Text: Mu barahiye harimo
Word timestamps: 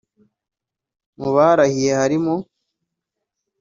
Mu 1.19 1.29
barahiye 1.35 1.91
harimo 1.99 2.35